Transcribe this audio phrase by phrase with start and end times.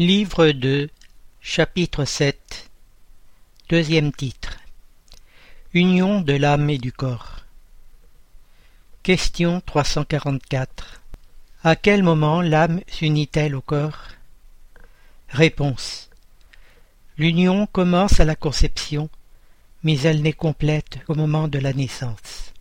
[0.00, 0.90] Livre 2
[1.40, 2.70] Chapitre 7
[3.68, 4.58] Deuxième titre.
[5.74, 7.40] Union de l'âme et du corps.
[9.02, 11.02] Question 344
[11.64, 14.04] À quel moment l'âme s'unit-elle au corps?
[15.30, 16.10] Réponse.
[17.16, 19.10] L'union commence à la conception,
[19.82, 22.52] mais elle n'est complète qu'au moment de la naissance.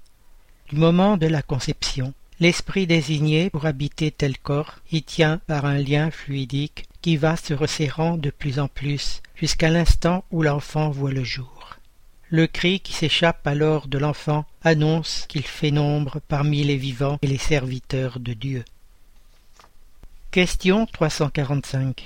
[0.70, 5.80] Du moment de la conception, L'esprit désigné pour habiter tel corps y tient par un
[5.80, 11.11] lien fluidique qui va se resserrant de plus en plus jusqu'à l'instant où l'enfant voit
[11.11, 11.78] le jour.
[12.30, 17.28] Le cri qui s'échappe alors de l'enfant annonce qu'il fait nombre parmi les vivants et
[17.28, 18.66] les serviteurs de Dieu.
[20.30, 22.04] Question 345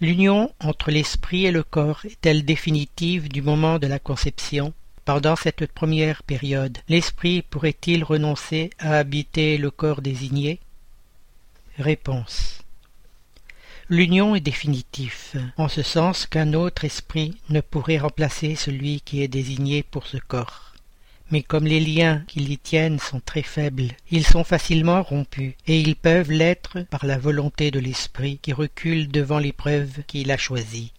[0.00, 4.72] L'union entre l'esprit et le corps est-elle définitive du moment de la conception?
[5.08, 10.60] Pendant cette première période, l'esprit pourrait-il renoncer à habiter le corps désigné?
[11.78, 12.58] Réponse.
[13.88, 19.28] L'union est définitive, en ce sens qu'un autre esprit ne pourrait remplacer celui qui est
[19.28, 20.74] désigné pour ce corps.
[21.30, 25.80] Mais comme les liens qui l'y tiennent sont très faibles, ils sont facilement rompus, et
[25.80, 30.92] ils peuvent l'être par la volonté de l'esprit qui recule devant l'épreuve qu'il a choisie.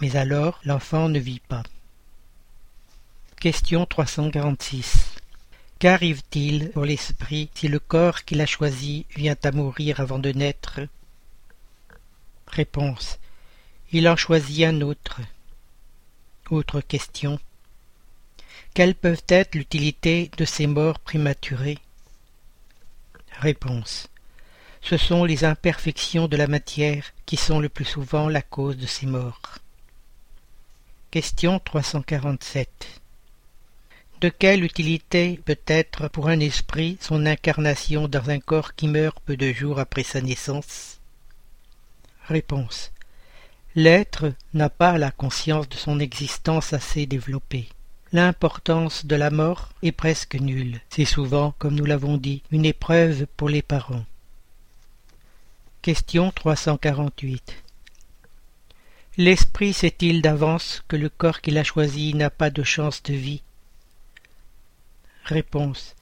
[0.00, 1.64] Mais alors l'enfant ne vit pas.
[3.38, 5.14] Question 346
[5.78, 10.80] Qu'arrive-t-il pour l'esprit si le corps qu'il a choisi vient à mourir avant de naître?
[12.48, 13.18] Réponse.
[13.92, 15.20] Il en choisit un autre.
[16.50, 17.38] Autre question.
[18.72, 21.78] Quelles peuvent être l'utilité de ces morts prématurées?
[23.38, 24.08] Réponse.
[24.80, 28.86] Ce sont les imperfections de la matière qui sont le plus souvent la cause de
[28.86, 29.58] ces morts.
[31.10, 33.02] Question 347
[34.20, 39.18] de quelle utilité peut être pour un esprit son incarnation dans un corps qui meurt
[39.20, 40.98] peu de jours après sa naissance?
[42.26, 42.92] Réponse.
[43.74, 47.68] L'être n'a pas la conscience de son existence assez développée.
[48.12, 50.80] L'importance de la mort est presque nulle.
[50.88, 54.04] C'est souvent, comme nous l'avons dit, une épreuve pour les parents.
[55.82, 57.62] Question 348
[59.18, 63.42] L'esprit sait-il d'avance que le corps qu'il a choisi n'a pas de chance de vie?
[65.26, 65.96] Réponse.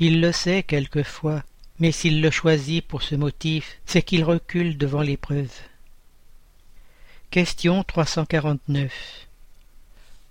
[0.00, 1.44] Il le sait quelquefois,
[1.78, 5.52] mais s'il le choisit pour ce motif, c'est qu'il recule devant l'épreuve.
[7.30, 9.28] Question 349.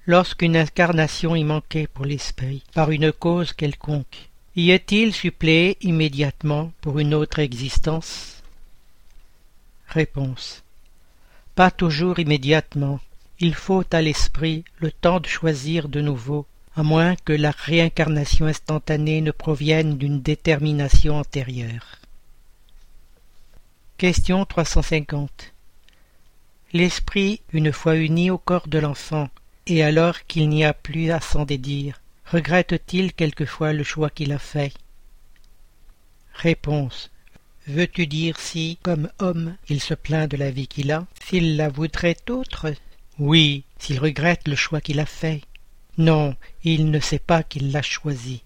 [0.05, 4.27] Lorsqu'une incarnation y manquait pour l'esprit, par une cause quelconque,
[4.57, 8.43] y est-il suppléé immédiatement pour une autre existence?
[9.87, 10.61] Réponse.
[11.55, 12.99] Pas toujours immédiatement.
[13.39, 16.45] Il faut à l'esprit le temps de choisir de nouveau
[16.75, 21.99] à moins que la réincarnation instantanée ne provienne d'une détermination antérieure.
[23.97, 25.53] Question 350
[26.73, 29.29] L'esprit, une fois uni au corps de l'enfant,
[29.67, 34.39] et alors qu'il n'y a plus à s'en dédire, regrette-t-il quelquefois le choix qu'il a
[34.39, 34.73] fait?
[36.33, 37.11] Réponse.
[37.67, 41.69] Veux-tu dire si, comme homme, il se plaint de la vie qu'il a, s'il la
[41.69, 42.73] voudrait autre?
[43.19, 45.41] Oui, s'il regrette le choix qu'il a fait.
[45.97, 48.43] Non, il ne sait pas qu'il l'a choisi.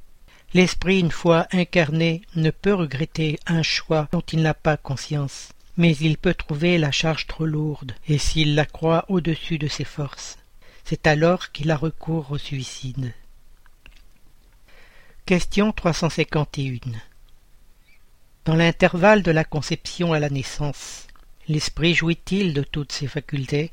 [0.54, 5.96] L'esprit, une fois incarné, ne peut regretter un choix dont il n'a pas conscience, mais
[5.98, 10.38] il peut trouver la charge trop lourde, et s'il la croit au-dessus de ses forces,
[10.84, 13.14] c'est alors qu'il a recours au suicide.
[15.26, 16.92] Question 351
[18.46, 21.08] Dans l'intervalle de la conception à la naissance,
[21.48, 23.72] l'esprit jouit-il de toutes ses facultés?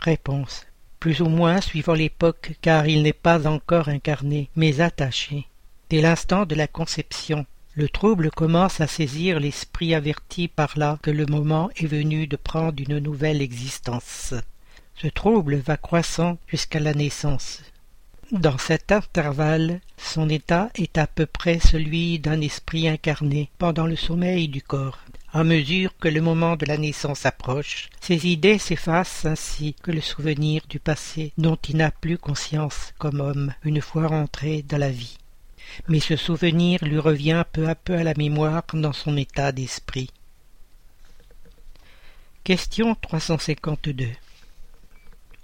[0.00, 0.66] Réponse
[1.04, 5.46] plus ou moins suivant l'époque, car il n'est pas encore incarné, mais attaché.
[5.90, 7.44] Dès l'instant de la conception,
[7.74, 12.36] le trouble commence à saisir l'esprit averti par là que le moment est venu de
[12.36, 14.32] prendre une nouvelle existence.
[14.94, 17.60] Ce trouble va croissant jusqu'à la naissance.
[18.32, 23.96] Dans cet intervalle, son état est à peu près celui d'un esprit incarné pendant le
[23.96, 25.00] sommeil du corps.
[25.36, 30.00] À mesure que le moment de la naissance approche, ses idées s'effacent ainsi que le
[30.00, 34.92] souvenir du passé dont il n'a plus conscience comme homme une fois rentré dans la
[34.92, 35.18] vie.
[35.88, 40.08] Mais ce souvenir lui revient peu à peu à la mémoire dans son état d'esprit.
[42.44, 44.10] Question 352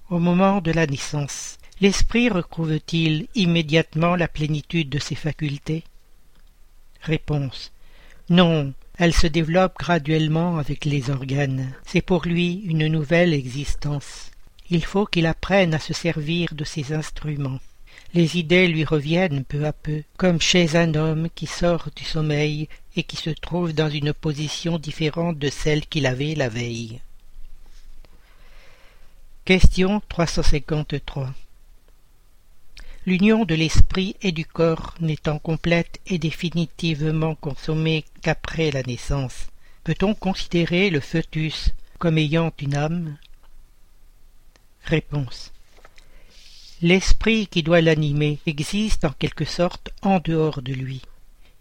[0.09, 5.83] Au moment de la naissance, l'esprit retrouve-t-il immédiatement la plénitude de ses facultés?
[7.01, 7.73] Réponse
[8.29, 11.73] Non, elle se développe graduellement avec les organes.
[11.87, 14.31] C'est pour lui une nouvelle existence.
[14.69, 17.61] Il faut qu'il apprenne à se servir de ses instruments.
[18.13, 22.69] Les idées lui reviennent peu à peu, comme chez un homme qui sort du sommeil
[22.95, 27.01] et qui se trouve dans une position différente de celle qu'il avait la veille.
[29.47, 31.33] Question 353
[33.07, 39.47] L'union de l'esprit et du corps n'étant complète et définitivement consommée qu'après la naissance,
[39.85, 43.17] peut-on considérer le fœtus comme ayant une âme?
[44.85, 45.51] Réponse
[46.83, 51.01] L'esprit qui doit l'animer existe en quelque sorte en dehors de lui.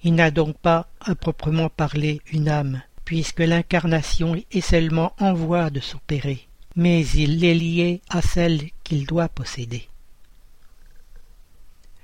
[0.04, 5.70] Il n'a donc pas, à proprement parler, une âme, puisque l'incarnation est seulement en voie
[5.70, 9.88] de s'opérer, mais il est lié à celle qu'il doit posséder.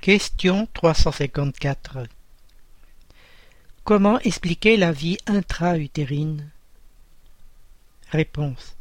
[0.05, 2.05] Question 354
[3.83, 6.51] Comment expliquer la vie intra-utérine?
[8.11, 8.75] Réponse.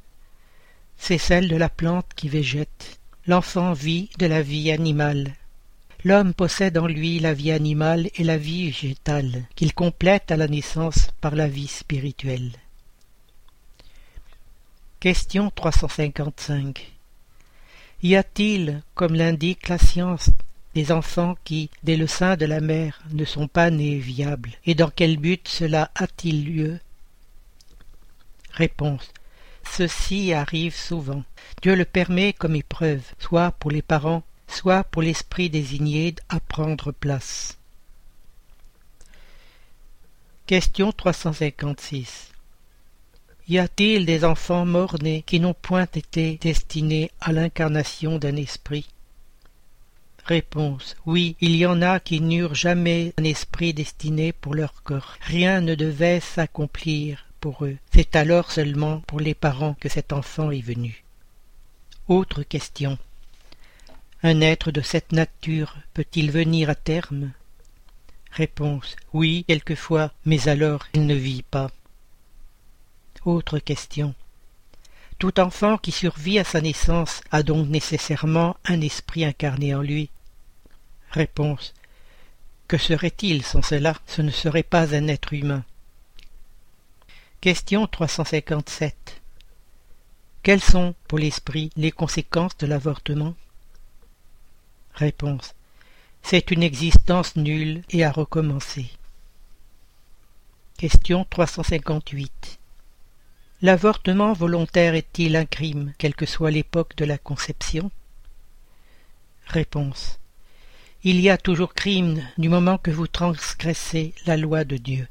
[0.99, 3.01] C'est celle de la plante qui végète.
[3.27, 5.33] L'enfant vit de la vie animale.
[6.05, 10.47] L'homme possède en lui la vie animale et la vie végétale, qu'il complète à la
[10.47, 12.53] naissance par la vie spirituelle.
[15.01, 16.93] Question 355
[18.03, 20.29] Y a-t-il, comme l'indique la science,
[20.75, 24.75] des enfants qui, dès le sein de la mère, ne sont pas nés viables, et
[24.75, 26.81] dans quel but cela a-t-il lieu?
[28.53, 29.13] Réponse.
[29.71, 31.25] Ceci arrive souvent.
[31.63, 36.93] Dieu le permet comme épreuve, soit pour les parents, soit pour l'esprit désigné à prendre
[36.93, 37.59] place.
[40.47, 42.33] Question 356
[43.49, 48.87] Y a-t-il des enfants morts-nés qui n'ont point été destinés à l'incarnation d'un esprit?
[50.25, 55.17] Réponse Oui, il y en a qui n'eurent jamais un esprit destiné pour leur corps.
[55.21, 57.25] Rien ne devait s'accomplir
[57.93, 61.05] c'est alors seulement pour les parents que cet enfant est venu.
[62.09, 62.99] Autre question.
[64.23, 67.33] Un être de cette nature peut-il venir à terme?
[68.31, 68.97] Réponse.
[69.13, 71.71] Oui, quelquefois, mais alors il ne vit pas.
[73.25, 74.15] Autre question.
[75.25, 80.11] Tout enfant qui survit à sa naissance a donc nécessairement un esprit incarné en lui.
[81.13, 81.73] Réponse.
[82.69, 83.97] Que serait-il sans cela?
[84.07, 85.65] Ce ne serait pas un être humain.
[87.41, 89.23] Question 357.
[90.43, 93.35] Quelles sont, pour l'esprit, les conséquences de l'avortement?
[94.93, 95.55] Réponse.
[96.23, 98.91] C'est une existence nulle et à recommencer.
[100.77, 102.59] Question 358.
[103.65, 107.91] L'avortement volontaire est-il un crime, quelle que soit l'époque de la conception?
[109.47, 110.21] Réponse.
[111.03, 115.09] Il y a toujours crime du moment que vous transgressez la loi de Dieu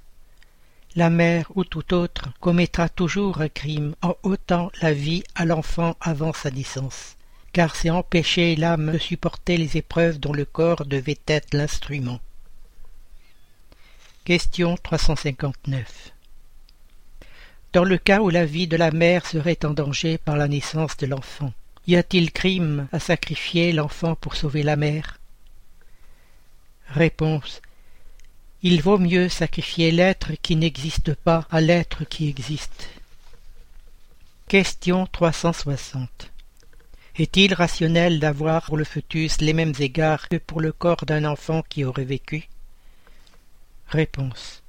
[0.96, 5.98] la mère ou tout autre commettra toujours un crime en ôtant la vie à l'enfant
[6.00, 7.16] avant sa naissance,
[7.52, 12.20] car c'est empêcher l'âme de supporter les épreuves dont le corps devait être l'instrument.
[14.24, 16.13] Question 359
[17.74, 20.96] Dans le cas où la vie de la mère serait en danger par la naissance
[20.98, 21.52] de l'enfant,
[21.88, 25.20] y a-t-il crime à sacrifier l'enfant pour sauver la mère?
[26.88, 27.62] Réponse
[28.66, 32.88] il vaut mieux sacrifier l'être qui n'existe pas à l'être qui existe.
[34.48, 36.32] Question 360.
[37.18, 41.62] Est-il rationnel d'avoir pour le fœtus les mêmes égards que pour le corps d'un enfant
[41.68, 42.48] qui aurait vécu?
[43.90, 44.63] Réponse.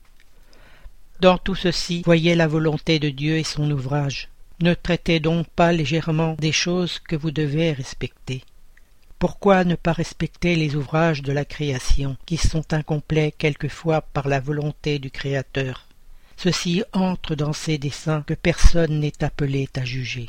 [1.20, 4.28] Dans tout ceci, voyez la volonté de Dieu et son ouvrage.
[4.60, 8.42] Ne traitez donc pas légèrement des choses que vous devez respecter.
[9.18, 14.40] Pourquoi ne pas respecter les ouvrages de la création, qui sont incomplets quelquefois par la
[14.40, 15.86] volonté du Créateur?
[16.36, 20.28] Ceci entre dans ces desseins que personne n'est appelé à juger.